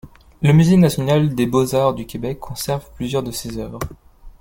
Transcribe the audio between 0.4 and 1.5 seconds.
Le Musée national des